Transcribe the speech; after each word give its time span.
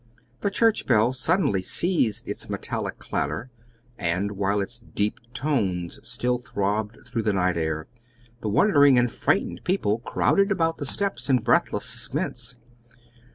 The 0.39 0.49
church 0.49 0.87
bell 0.87 1.13
suddenly 1.13 1.61
ceased 1.61 2.27
its 2.27 2.49
metallic 2.49 2.97
clatter, 2.97 3.51
and 3.99 4.31
while 4.31 4.59
its 4.59 4.79
deep 4.79 5.19
tones 5.31 5.99
still 6.01 6.39
throbbed 6.39 6.97
through 7.07 7.21
the 7.21 7.33
night 7.33 7.55
air, 7.55 7.85
the 8.39 8.49
wondering 8.49 8.97
and 8.97 9.11
frightened 9.11 9.61
people 9.63 9.99
crowded 9.99 10.49
about 10.49 10.77
the 10.79 10.87
steps 10.87 11.29
in 11.29 11.43
breathless 11.43 11.85
suspense. 11.85 12.55